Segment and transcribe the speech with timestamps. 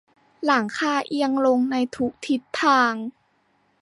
[0.45, 2.93] หลังคาเอียงลงในทุกทิศทาง